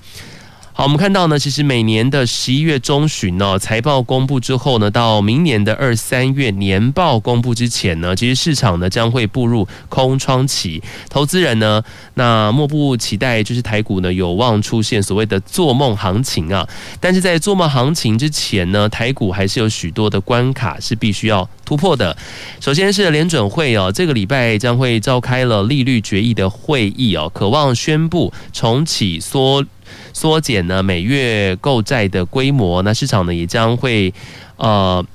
[0.77, 11.81] 好，我们看到呢，其实每年的十一月中旬呢，财报公布之后呢，到明年的二三月年报公布之前呢，其实市场呢将会步入空窗期，投资人呢
[12.13, 16.69] 那莫不期待就是台股呢有望出现所谓的做梦行情啊。
[17.01, 22.15] 但是在做梦行情之前呢，台股还是有许多的关卡是必须要突破的。
[22.59, 29.65] 首先是联准会哦，这个礼拜将会召开了利率决议的会议哦，渴望宣布重启缩。
[30.13, 34.13] 缩减呢每月购债的规模，那市场呢也将会
[34.57, 35.05] 呃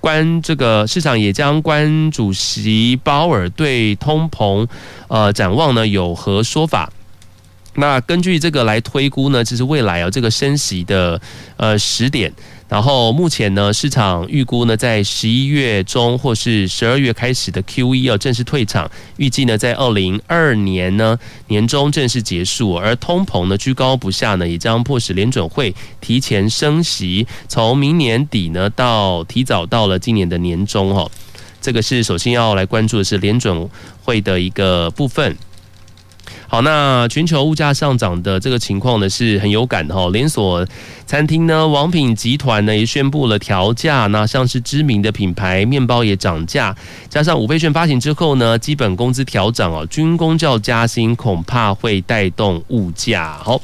[0.00, 4.66] 关这个市场也将关主席鲍尔对通膨
[5.08, 6.90] 呃展望呢有何说法？
[7.74, 11.20] 那根据这个来推估呢，其实未来啊这个升息的
[11.56, 12.32] 呃时点。
[12.68, 31.10] 然后目前呢，市场预估呢，在十一月中或是十二月开始的 QE 要正式退场，预计呢在二零二二年呢年中正式结束，而通膨呢居高不下呢，也将迫使联准会提前升息，从明年底呢到提早到了今年的年中哈，
[31.62, 33.68] 这个是首先要来关注的是联准
[34.04, 35.34] 会的一个部分。
[36.50, 40.08] 好，那全球物价上涨的这个情况呢，是很有感的哈。
[40.10, 40.66] 连锁
[41.04, 46.74] 餐厅呢，王品集团呢也宣布了调价，那像是知名的品牌面包也涨价，
[47.10, 53.38] 加上五倍券发行之后呢，基本工资调涨哦，军工教加薪恐怕会带动物价。
[53.44, 53.60] 好，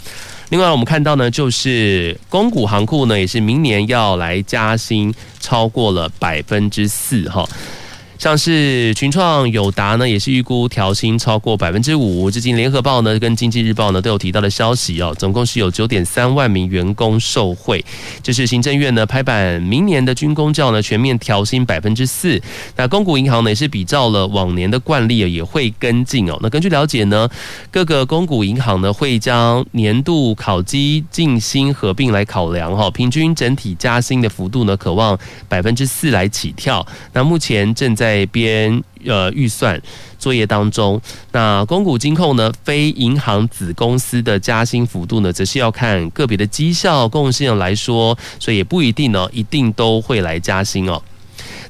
[0.51, 7.49] 另外我们看到呢，就是公股行库呢，也是明年要来加薪超过了百分之四哈。
[8.17, 12.31] 像是群创、友达呢，也是预估调薪超过百分之五。
[12.31, 17.85] 最近联合报呢跟经济日报呢都有提到的消息哦，总共是有九点三万名员工受惠。
[18.23, 22.41] 就是行政院呢拍板，明年的军公教呢全面调薪百分之四。
[22.77, 26.39] 那公股银行呢也是比照了往年的惯例啊也会跟进哦。
[26.41, 27.29] 那根据了解呢，
[27.71, 36.87] 各个公股银行呢会将年度考绩进薪合并来考量哈，平均整体加薪的幅度呢可望百分之四来起跳。
[37.13, 39.81] 那目前正在在编呃预算
[40.19, 41.01] 作业当中。
[41.33, 51.01] 那公股金控呢，非银行子公司的加薪幅度呢，则是要看个别的绩效贡献来说，所以也不一定呢，一定都会来加薪哦。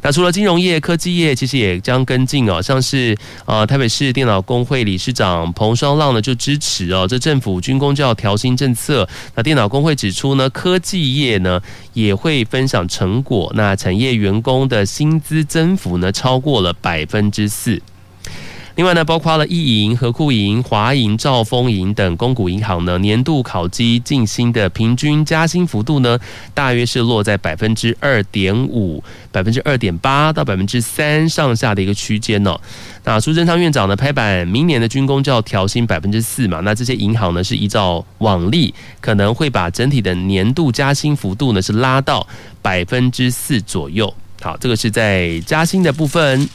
[0.05, 2.61] 那除了金融业、科技业，其实也将跟进哦。
[2.61, 9.09] 像是啊台北市电脑工会理事长彭双浪呢，就支持哦，这政府军工就要调薪政策。
[9.35, 11.59] 那电脑工会指出呢，科技业呢
[11.95, 13.51] 也会分享成果。
[13.57, 17.81] 那产业员工的薪资增幅呢，超过了百分之四。
[18.77, 26.19] 另外呢，包括了易银、和库银、华银、兆丰银等公股银行呢，年度考绩晋薪的平均加薪幅度呢，
[26.53, 32.59] 大约是落在百分之二点五、百分之二点八到百分之三上下的一个区间哦。
[33.05, 42.27] 那苏贞昌院长呢，拍板明年的军公就要调薪百分之四嘛，那这些银行呢是依照往例，可能会把整体的年度加薪幅度呢是拉到
[42.61, 44.13] 百分之四左右。
[44.43, 46.49] 好，这个是在加薪的部分。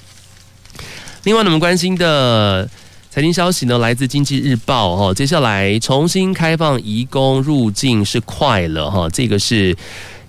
[1.24, 2.70] 另外，你们关心的
[3.10, 5.14] 财经消息呢，来自《经济日报》哈。
[5.14, 9.76] 接下来重新开放移工入境是快了哈，这个是。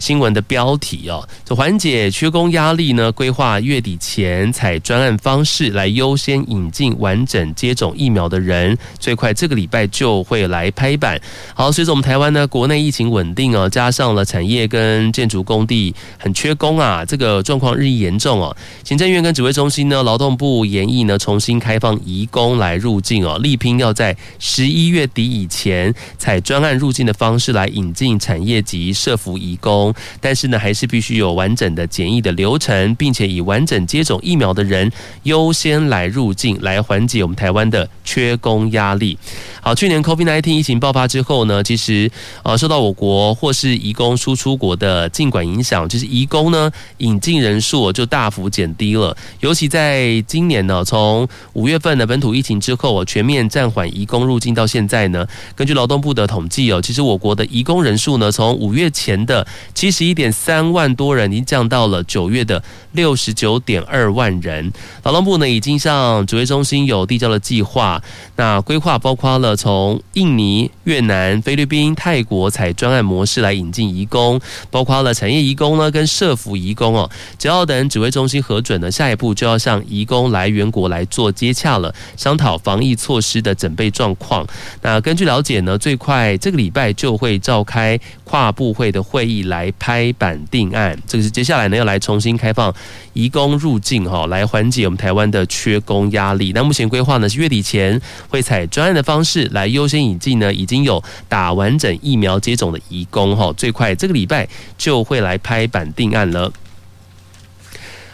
[0.01, 11.21] 新闻的标题哦，这缓解缺工压力呢，规划月底前采专案方式来优先引进完整接种疫苗的人，最快这个礼拜就会来拍板。
[11.55, 18.57] 好，随着我们台湾呢，国内疫情稳定哦，加上了产业跟建筑工地很缺工啊，这个状况日益严重哦。
[18.83, 29.90] 行政院跟指挥中心呢，劳动部研议呢，重新开放移工来入境哦，力拼要在十一月底以前采专案入境的方式来引进产业及社福移工。
[30.21, 34.91] 但是呢，还是必须有完整的检疫的流程，并且以完整接种疫苗的人
[35.25, 39.19] 优先来入境，来缓解我们台湾的缺工压力。
[39.63, 42.11] 好，去年 COVID-19 疫情爆发之后呢，其实
[42.43, 49.15] 呃受到我国或是移工输出国的禁管影响，就是移工呢引进人数就大幅减低了。
[49.41, 59.47] 尤其在今年呢，从五月份的本土疫情之后，全面暂缓移工入境到现在呢，根据劳动部的统计哦，其实我国的移工人数呢，从五月前的
[59.81, 62.63] 七十一点三万多人，已经降到了九月的
[62.93, 64.71] 六十九点二万人。
[65.05, 68.03] 劳动部呢，已经向指挥中心有递交了计划，
[68.37, 74.39] 那规划包括了从印尼、越南、菲律宾、泰国采专案模式来引进移工，
[74.71, 77.09] 包括了产业移工呢，跟社服移工哦。
[77.39, 84.47] 只要等指挥中心核准呢，下一步就要向移工来源国来做接洽了，商讨防疫措施的准备状况。
[84.83, 87.99] 那根据了解呢，最快这个礼拜就会召开
[88.31, 89.73] 跨部会的会议来。
[89.81, 92.73] 拍板定案，这个是接下来呢要来重新开放
[93.15, 96.53] 移工入境哈，来缓解我们台湾的缺工压力。
[96.55, 106.53] 那目前规划呢是月底前会采专案的方式来优先引进呢已经有打完整疫苗接种的移工哈，最快这个礼拜就会来拍板定案了。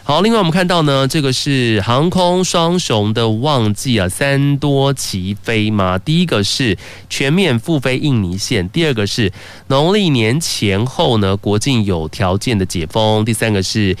[0.07, 5.97] 好，另外我们看到呢，这个是航空双雄的旺季啊，三多齐飞嘛。
[5.97, 6.77] 第一个是
[7.09, 9.29] 全面复飞印尼线，第二个是
[9.67, 13.97] 农历年前后呢，国境有条件的解封，第三个是。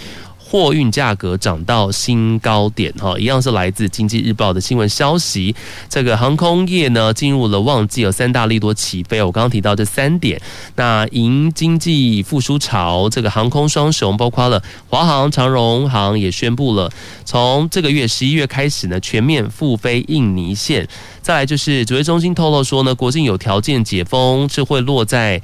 [0.49, 5.53] 货运价格涨到新高点，哈，一样是来自经济日报的新闻消息。
[5.89, 9.21] 这个航空业呢进入了旺季，有三大利多起飞。
[9.21, 10.41] 我刚刚提到这三点，
[10.77, 16.89] 那迎经济复苏潮，这个航空双雄包括了华航、长荣航也宣布了，
[17.25, 20.87] 从这个月十一月开始呢全面复飞印尼线。
[21.21, 25.41] 再来就是指挥中心透露说呢，国境有条件解封是会落在。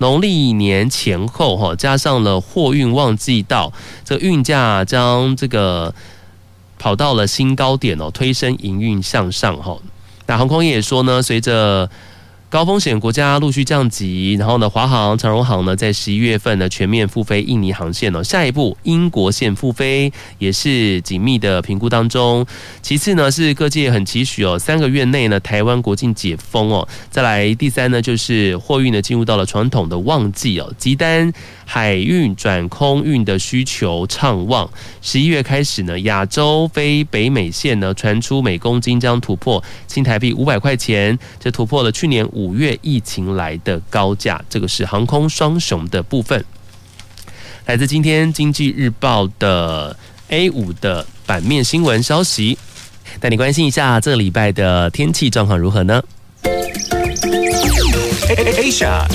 [0.00, 3.70] 农历年前后，哈，加上了货运旺季到，
[4.02, 5.94] 这个运价将这个
[6.78, 9.76] 跑到了新高点哦，推升营运向上，哈。
[10.26, 11.90] 那航空业也说呢，随着
[12.50, 22.44] 高风险国家陆续降级，然后呢，华航、长荣航呢，在十一月份呢全面复飞印尼航线哦，下一步英国线复飞也是紧密的评估当中。
[22.82, 26.88] 其次呢，是各界很期许哦，三个月内呢，台湾国境解封哦。
[27.08, 31.32] 再来第三呢，就是货运呢进入到了传统的旺季哦，集单。
[31.72, 34.68] 海运转空运的需求畅旺，
[35.00, 44.44] 十一月开始呢，亚洲飞北美线呢传出每公斤将突破新台币五百块钱，这突破了去年五月疫情来的高价。
[44.50, 46.44] 这个是航空双雄的部分。
[47.66, 49.96] 来自今天经济日报的
[50.26, 52.58] A 五的版面新闻消息，
[53.20, 56.02] 带你关心一下这个礼拜的天气状况如何呢
[58.26, 59.06] ？Asia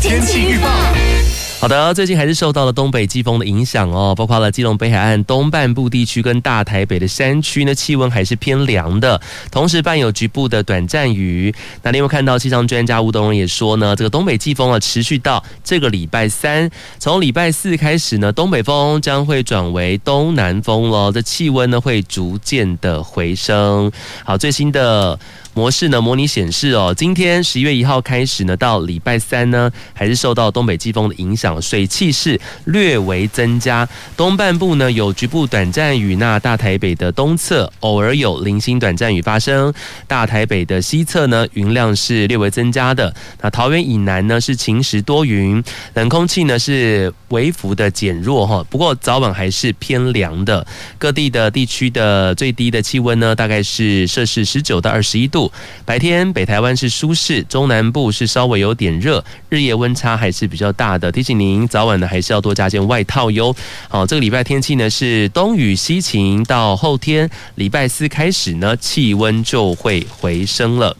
[0.00, 1.15] 天气预报。
[1.58, 11.52] 好的，最近还是受到了东北季风的影响哦，包括了基隆北海岸东半部地区跟大台北的山区呢，气温还是偏凉的，同时伴有局部的短暂雨。
[11.82, 23.90] 那另外看到气象专家吴东荣也说呢，这个东北季风啊持续到这个礼拜三，从礼拜四开始呢，东北风将会转为东南风了，这气温呢会逐渐的回升。
[24.24, 25.18] 好，最新的。
[25.56, 33.88] 模式呢，模拟显示哦，今天十一月一号开始呢，到礼拜三呢，还是受到东北季风的影响，水汽是略微增加。
[34.16, 39.72] 东半部呢有局部短暂雨，那大台北的东侧偶尔有零星短暂雨发生。
[40.06, 43.14] 大台北的西侧呢，云量是略微增加的。
[43.40, 45.62] 那桃园以南呢是晴时多云，
[45.94, 50.66] 冷空气呢是微幅的减弱哈，不过早晚还是偏凉的。
[50.98, 55.52] 各地的地区的最低的气温呢，大概是摄氏十九到二十一度。
[55.84, 61.12] 白天北台湾是舒适，中南部是稍微有点热，日夜温差还是比较大的。
[61.12, 63.54] 提醒您早晚呢还是要多加件外套哟。
[63.88, 70.96] 好，这个礼拜天气呢是东雨西晴，到后天礼拜四开始呢气温就会回升了。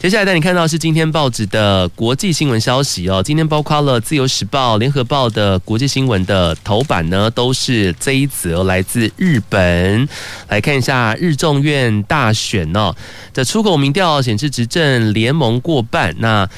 [0.00, 3.20] 接下来带你看到是今天报纸的国际新闻消息哦。
[3.20, 10.08] 今天包括了《自由时报》、《联合报》的国际新闻的头版呢，都是这一则来自日本。
[10.46, 12.94] 来看一下日众院大选哦，
[13.34, 16.14] 这出口民调显示执政联盟过半。
[16.20, 16.46] 那《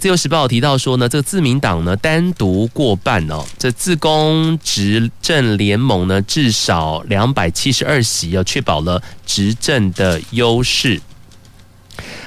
[0.00, 11.02] 自由时报》提到说呢，这个自民党呢单独过半哦，这自公执政联盟呢至少两百七十二席，要确保了执政的优势。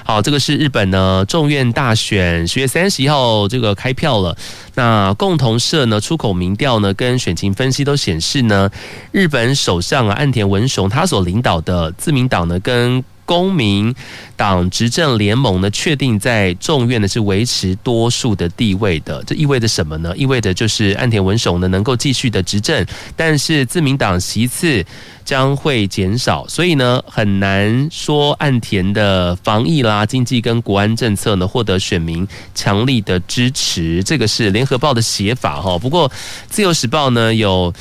[0.06, 4.38] 好，这个是日本呢众院大选，十月三十一号这个开票了。
[4.76, 8.70] 那共同社呢出口民调呢跟选情分析都显示呢，
[9.12, 13.04] 日本首相岸田文雄他所领导的自民党呢跟
[13.34, 13.92] 公民
[14.36, 19.24] 党执政联盟呢，确定在众院呢是维持多数的地位的。
[19.24, 20.16] 这意味着什么呢？
[20.16, 24.86] 意味着就是岸田文雄呢能够继续的执政，但是自民党席次
[25.26, 34.04] 将会减少，所以呢很难说岸田的防疫啦、经济跟国安政策呢获得选民强力的支持。
[34.04, 35.76] 这个是联合报的写法哈。
[35.80, 36.12] 不过
[36.48, 37.74] 自由时报呢有。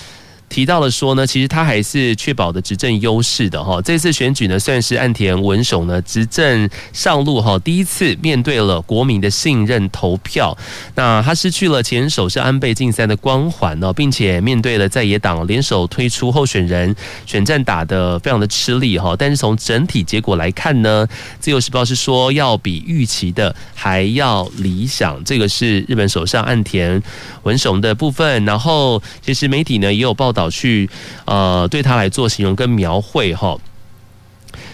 [0.53, 3.81] 提到了说呢，其实他还是确保的执政优势的哈。
[3.81, 10.55] 这次选举呢，算是岸田文雄呢执政上路哈，第一次面对了国民的信任投票。
[10.95, 16.95] 那他失去了前首相安倍晋三的光环哦，并且面对了在野党联手推出候选人，
[17.25, 19.17] 选战打得非常的吃力哈。
[19.19, 21.09] 但是从整体结果来看呢，
[21.41, 25.25] 自由时报是说要比预期的还要理想。
[25.25, 27.03] 这个是日本首相岸田
[27.45, 28.45] 文雄的部分。
[28.45, 30.42] 然后其实媒体呢也有报道。
[30.51, 30.89] 去
[31.25, 33.57] 呃，对他来做形容跟描绘哈，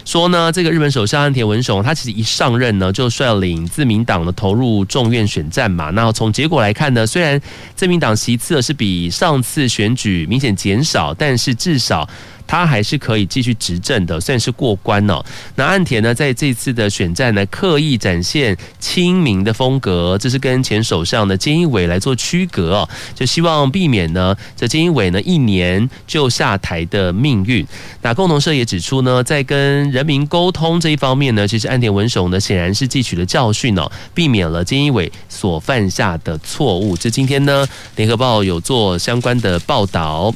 [0.05, 5.91] 说呢，这个日本首相岸田文雄，他其实一上任呢，就率领自民党的投入众院选战嘛。
[5.91, 7.41] 那从结果来看呢，虽然
[7.75, 12.09] 自民党席次是比上次选举明显减少，但是至少。
[12.49, 15.23] 他还是可以继续执政的，算是过关哦。
[15.55, 27.65] 那岸田呢，在这次的选战呢，刻意展现亲民的风格，这是跟前首相的菅义伟来做区隔哦，就希望避免呢，这菅义伟呢一年就下台的命运。
[28.01, 36.97] 那共同社也指出呢，在跟人民沟通这一方面呢，其实岸田文雄呢显然是汲取了教训哦，避免了菅义伟所犯下的错误。
[36.97, 40.33] 这今天呢，联合报有做相关的报道。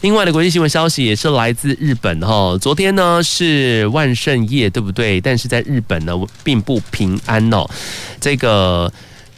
[0.00, 5.20] 另外的国际新闻消息也是来自日本哈，昨天呢是万圣夜，对不对？
[5.20, 6.12] 但是在日本呢
[6.44, 7.68] 并不平安哦，
[8.20, 8.92] 这个。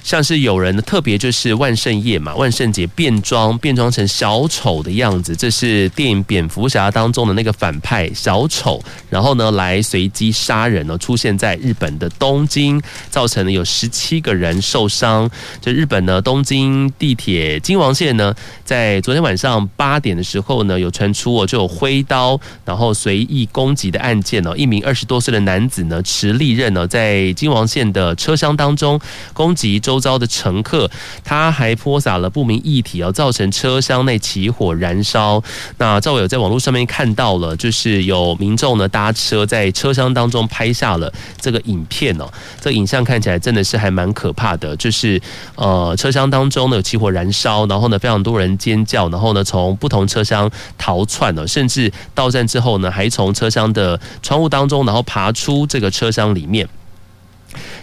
[0.09, 12.80] 像是有人特别就是万圣夜嘛，万圣节变装，变装成小丑的样子，这是电影蝙蝠侠当中的那个反派小丑，然后呢来随机杀人呢，出现在日本的东京，
[13.11, 15.30] 造成了有十七个人受伤。
[15.61, 18.34] 就日本呢东京地铁金王线呢，
[18.64, 28.98] 在昨天晚上八点的时候呢，有传出哦就有挥刀然后随意攻击的案件哦，一名二十多岁的男子呢持利刃呢在金王线的车厢当中
[29.34, 29.97] 攻击周。
[29.99, 30.90] 遭的乘客，
[31.24, 35.42] 他还泼洒了不明液体，哦，造成车厢内起火燃烧。
[35.78, 42.26] 那赵伟有在网络上面看到了，就是有民众呢搭车在车厢当中拍下了这个影片哦。
[42.61, 45.20] 这影像看起来真的是还蛮可怕的，就是
[45.57, 56.68] 呃车厢当中呢有起火燃烧，然后呢非常多人尖叫，然后呢从不同车厢逃窜了，甚至到站之后呢还从车厢的窗户当中然后爬出这个车厢里面。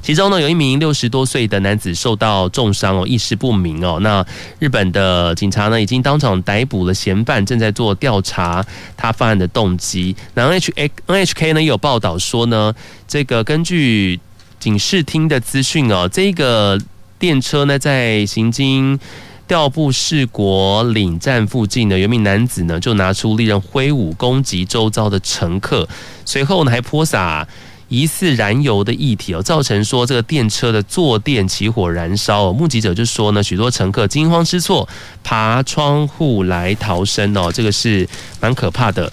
[0.01, 3.99] 其中呢，有一名六十多岁的男子受到重伤哦，意识不明哦。
[4.01, 4.25] 那
[4.59, 8.65] 日本的警察呢，已经当场逮捕了嫌犯，正在做调查
[8.95, 10.15] 他犯案的动机。
[10.33, 12.73] 那 NHK NHK 呢也有报道说呢，
[13.07, 14.19] 这个根据
[14.59, 16.79] 警视厅的资讯哦，这个。
[17.17, 18.99] 电车呢在行经
[19.47, 25.87] 调布市国岭站附近呢，有名男子呢就拿出利刃挥舞攻击周遭的乘客，
[26.25, 27.47] 随后呢还泼洒
[27.87, 32.53] 疑似燃油的液体哦，造成说这个电车的坐垫起火燃烧哦。
[32.53, 34.87] 目击者就说呢，许多乘客惊慌失措，
[35.23, 38.07] 爬窗户来逃生哦，这个是
[38.39, 39.11] 蛮可怕的。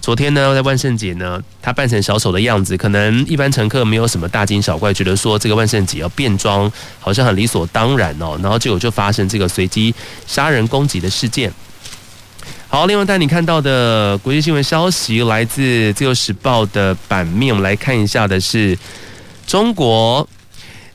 [0.00, 6.70] 昨天呢，在万圣节呢，他扮成小丑的样子，可能一般乘客没有什么大惊小怪，觉得说这个万圣节要变装
[7.00, 9.94] 好像很理所当然哦，然后结果就发生这个随机
[10.26, 11.50] 杀人攻击的事件。
[12.74, 15.62] 好，另外带你看到的国际新闻消息来自
[15.92, 18.76] 《自由时报》的版面，我们来看一下的是
[19.46, 20.28] 中国，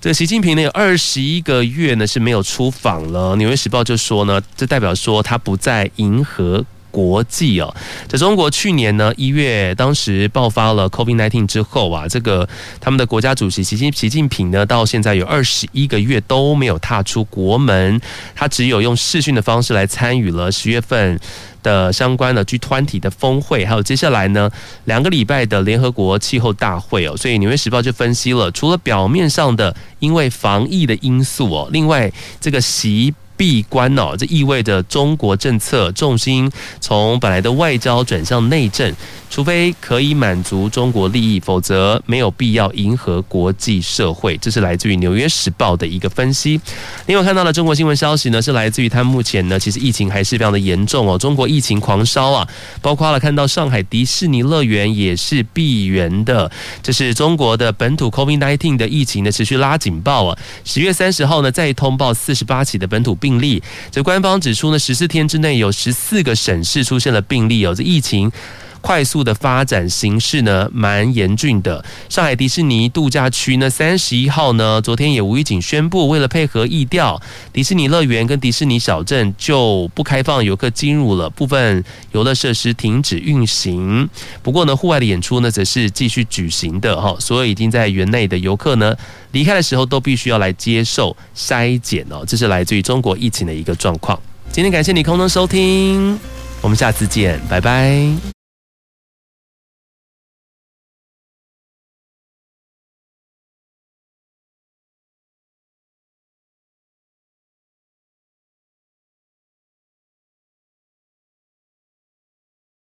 [0.01, 6.65] 这个习近平呢有二十一个月呢是没有出访了，《纽约时报》就说呢，这代表说他不在迎合。
[6.91, 7.71] 国际哦，
[8.07, 12.49] 在中国去年呢一月，当时爆发了 COVID-19 之后啊，这个
[12.81, 18.01] 他们的国家主席习近习近平呢，到现在有二十一个月都没有踏出国门，
[18.33, 21.19] 他只有用视讯的方式来参与了十月份
[21.63, 24.49] 的相关的 G 团体的峰会，还有接下来呢
[24.85, 33.13] 两个礼拜的联合国气候大会哦，所以《纽约时报》就分析了，除了表面上的因为防疫的因素哦，另外这个习。
[33.39, 38.93] 闭关哦，这意味着中国政策重心从本来的外交转向内政，
[39.29, 44.35] 除非可以满足中国利益，否则没有必要迎合国际社会。
[44.41, 46.59] 这是来自于《纽约时报》的一个分析。
[47.05, 52.45] 另外看到的中国新闻消息呢，是来自于他目前呢，其实疫情还是非常的严重哦，中国疫情狂烧啊，
[52.81, 56.51] 包括了看到上海迪士尼乐园也是闭园的，
[56.83, 60.37] 这是中国的本土 COVID-19 的疫情呢持续拉警报啊。
[60.65, 63.28] 十月三十号呢，再通报四十八起的本土病。
[63.29, 63.61] 病例，
[63.91, 68.31] 这官方指出呢，十四天之内有十四个省市出现了病例有，这疫情
[68.79, 71.83] 快速的发展形势呢，蛮严峻的。
[72.09, 77.21] 上海迪士尼度假区呢，三十一号呢，昨天也无预警宣布，为了配合疫调，
[77.53, 84.09] 迪士尼乐园跟迪士尼小镇就不开放游客进入了，部分游乐设施停止运行。
[84.41, 88.95] 不过呢，户外的演出呢，则是继续举行的哈，所有已经在园内的游客呢。
[89.31, 94.19] 离开的时候都必须要来接受筛检哦，这是来自于中国疫情的一个状况。
[94.51, 96.17] 今天感谢你空中收听，
[96.61, 98.38] 我们下次见，拜拜。